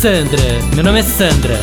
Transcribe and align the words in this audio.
Sandra, 0.00 0.38
meu 0.76 0.84
nome 0.84 1.00
é 1.00 1.02
Sandra. 1.02 1.58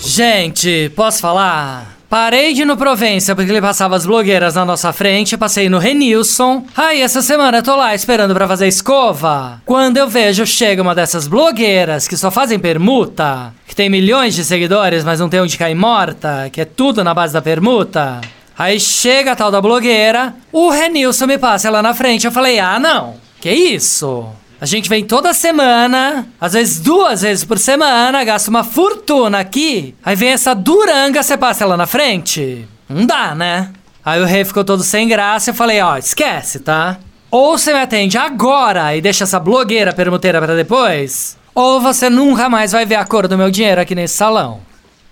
Gente, 0.00 0.90
posso 0.96 1.20
falar? 1.20 1.98
Parei 2.08 2.54
de 2.54 2.62
ir 2.62 2.64
no 2.64 2.78
Provença 2.78 3.36
porque 3.36 3.50
ele 3.50 3.60
passava 3.60 3.94
as 3.94 4.06
blogueiras 4.06 4.54
na 4.54 4.64
nossa 4.64 4.90
frente, 4.90 5.36
passei 5.36 5.68
no 5.68 5.76
Renilson. 5.76 6.64
Aí 6.74 7.02
essa 7.02 7.20
semana 7.20 7.58
eu 7.58 7.62
tô 7.62 7.76
lá 7.76 7.94
esperando 7.94 8.32
pra 8.32 8.48
fazer 8.48 8.68
escova. 8.68 9.60
Quando 9.66 9.98
eu 9.98 10.08
vejo 10.08 10.46
chega 10.46 10.80
uma 10.80 10.94
dessas 10.94 11.28
blogueiras 11.28 12.08
que 12.08 12.16
só 12.16 12.30
fazem 12.30 12.58
permuta, 12.58 13.52
que 13.66 13.76
tem 13.76 13.90
milhões 13.90 14.34
de 14.34 14.42
seguidores, 14.42 15.04
mas 15.04 15.20
não 15.20 15.28
tem 15.28 15.42
onde 15.42 15.58
cair 15.58 15.74
morta, 15.74 16.48
que 16.50 16.62
é 16.62 16.64
tudo 16.64 17.04
na 17.04 17.12
base 17.12 17.34
da 17.34 17.42
permuta. 17.42 18.18
Aí 18.58 18.80
chega 18.80 19.32
a 19.32 19.36
tal 19.36 19.50
da 19.50 19.60
blogueira, 19.60 20.34
o 20.50 20.70
Renilson 20.70 21.26
me 21.26 21.36
passa 21.36 21.68
lá 21.68 21.82
na 21.82 21.92
frente, 21.92 22.24
eu 22.24 22.32
falei: 22.32 22.58
"Ah, 22.58 22.78
não. 22.80 23.16
Que 23.42 23.50
isso?" 23.52 24.26
A 24.60 24.66
gente 24.66 24.88
vem 24.88 25.04
toda 25.04 25.32
semana, 25.32 26.26
às 26.40 26.52
vezes 26.52 26.80
duas 26.80 27.22
vezes 27.22 27.44
por 27.44 27.58
semana, 27.58 28.24
gasta 28.24 28.50
uma 28.50 28.64
fortuna 28.64 29.38
aqui. 29.38 29.94
Aí 30.04 30.16
vem 30.16 30.30
essa 30.30 30.52
duranga, 30.52 31.22
você 31.22 31.36
passa 31.36 31.62
ela 31.62 31.76
na 31.76 31.86
frente? 31.86 32.66
Não 32.88 33.06
dá, 33.06 33.36
né? 33.36 33.70
Aí 34.04 34.20
o 34.20 34.24
rei 34.24 34.44
ficou 34.44 34.64
todo 34.64 34.82
sem 34.82 35.06
graça 35.06 35.50
e 35.50 35.52
eu 35.52 35.54
falei: 35.54 35.80
ó, 35.80 35.96
esquece, 35.96 36.58
tá? 36.58 36.98
Ou 37.30 37.56
você 37.56 37.72
me 37.72 37.78
atende 37.78 38.18
agora 38.18 38.96
e 38.96 39.00
deixa 39.00 39.22
essa 39.24 39.38
blogueira 39.38 39.92
permuteira 39.92 40.40
para 40.40 40.56
depois, 40.56 41.38
ou 41.54 41.80
você 41.80 42.10
nunca 42.10 42.48
mais 42.48 42.72
vai 42.72 42.84
ver 42.84 42.96
a 42.96 43.04
cor 43.04 43.28
do 43.28 43.38
meu 43.38 43.50
dinheiro 43.52 43.80
aqui 43.80 43.94
nesse 43.94 44.16
salão. 44.16 44.60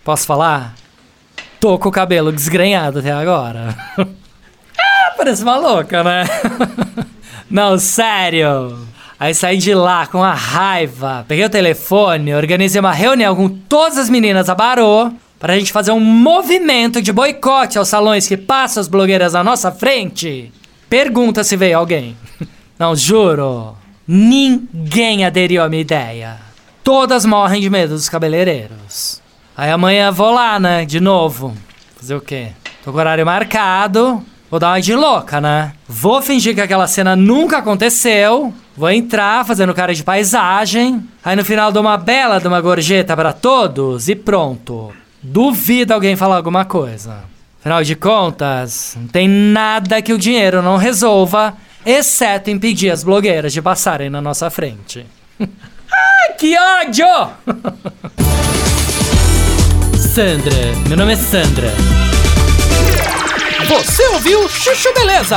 Posso 0.02 0.26
falar? 0.26 0.74
Tô 1.60 1.78
com 1.78 1.88
o 1.88 1.92
cabelo 1.92 2.32
desgrenhado 2.32 2.98
até 2.98 3.12
agora. 3.12 3.76
ah, 3.98 5.14
parece 5.16 5.42
uma 5.42 5.56
louca, 5.56 6.02
né? 6.02 6.24
Não, 7.48 7.78
sério. 7.78 8.76
Aí 9.18 9.34
saí 9.34 9.56
de 9.56 9.74
lá 9.74 10.06
com 10.06 10.22
a 10.22 10.34
raiva, 10.34 11.24
peguei 11.26 11.44
o 11.44 11.50
telefone, 11.50 12.34
organizei 12.34 12.78
uma 12.78 12.92
reunião 12.92 13.34
com 13.34 13.48
todas 13.48 13.96
as 13.96 14.10
meninas 14.10 14.46
da 14.46 14.54
Barô 14.54 15.10
pra 15.38 15.58
gente 15.58 15.72
fazer 15.72 15.90
um 15.90 16.00
movimento 16.00 17.00
de 17.00 17.12
boicote 17.12 17.78
aos 17.78 17.88
salões 17.88 18.26
que 18.26 18.36
passam 18.36 18.80
as 18.80 18.88
blogueiras 18.88 19.32
na 19.32 19.42
nossa 19.42 19.72
frente. 19.72 20.52
Pergunta 20.88 21.42
se 21.42 21.56
veio 21.56 21.78
alguém. 21.78 22.16
Não, 22.78 22.94
juro. 22.94 23.74
Ninguém 24.06 25.24
aderiu 25.24 25.62
à 25.62 25.68
minha 25.68 25.80
ideia. 25.80 26.36
Todas 26.84 27.24
morrem 27.24 27.60
de 27.60 27.70
medo 27.70 27.94
dos 27.94 28.08
cabeleireiros. 28.08 29.20
Aí 29.56 29.70
amanhã 29.70 30.12
vou 30.12 30.30
lá, 30.30 30.60
né? 30.60 30.84
De 30.84 31.00
novo. 31.00 31.54
Fazer 31.96 32.14
o 32.14 32.20
quê? 32.20 32.48
Tô 32.84 32.92
com 32.92 32.98
horário 32.98 33.24
marcado. 33.24 34.22
Vou 34.50 34.60
dar 34.60 34.68
uma 34.68 34.80
de 34.80 34.94
louca, 34.94 35.40
né? 35.40 35.72
Vou 35.88 36.22
fingir 36.22 36.54
que 36.54 36.60
aquela 36.60 36.86
cena 36.86 37.16
nunca 37.16 37.58
aconteceu. 37.58 38.54
Vou 38.76 38.90
entrar 38.90 39.44
fazendo 39.46 39.72
cara 39.72 39.94
de 39.94 40.04
paisagem. 40.04 41.02
Aí 41.24 41.34
no 41.34 41.44
final 41.44 41.72
dou 41.72 41.82
uma 41.82 41.96
bela 41.96 42.38
de 42.38 42.46
uma 42.46 42.60
gorjeta 42.60 43.16
para 43.16 43.32
todos 43.32 44.08
e 44.08 44.14
pronto. 44.14 44.92
Duvido 45.22 45.94
alguém 45.94 46.14
falar 46.14 46.36
alguma 46.36 46.64
coisa. 46.64 47.24
Afinal 47.58 47.82
de 47.82 47.96
contas, 47.96 48.96
não 49.00 49.08
tem 49.08 49.26
nada 49.26 50.02
que 50.02 50.12
o 50.12 50.18
dinheiro 50.18 50.62
não 50.62 50.76
resolva, 50.76 51.54
exceto 51.84 52.50
impedir 52.50 52.90
as 52.90 53.02
blogueiras 53.02 53.52
de 53.52 53.60
passarem 53.60 54.08
na 54.08 54.20
nossa 54.20 54.50
frente. 54.50 55.04
Ai, 55.40 56.32
que 56.38 56.56
ódio! 56.56 57.06
Sandra, 60.14 60.54
meu 60.86 60.96
nome 60.96 61.14
é 61.14 61.16
Sandra. 61.16 61.72
Você 63.68 64.06
ouviu 64.08 64.48
Chuchu 64.48 64.94
Beleza? 64.94 65.36